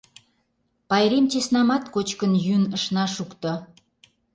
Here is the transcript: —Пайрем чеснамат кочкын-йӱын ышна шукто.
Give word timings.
—Пайрем 0.89 1.25
чеснамат 1.31 1.83
кочкын-йӱын 1.93 2.63
ышна 2.77 3.05
шукто. 3.15 3.51